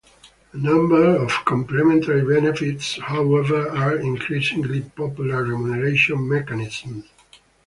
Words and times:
A 0.51 0.57
number 0.57 1.15
of 1.15 1.29
complementary 1.45 2.23
benefits, 2.25 2.97
however, 2.99 3.69
are 3.69 3.97
increasingly 3.99 4.81
popular 4.81 5.43
remuneration 5.43 6.27
mechanisms. 6.27 7.05